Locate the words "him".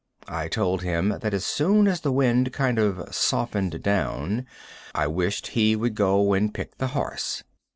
0.81-1.09